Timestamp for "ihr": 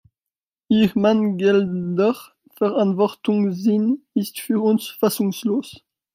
0.67-0.91